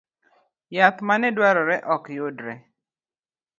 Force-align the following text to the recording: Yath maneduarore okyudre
Yath 0.75 0.99
maneduarore 1.07 1.77
okyudre 1.95 2.53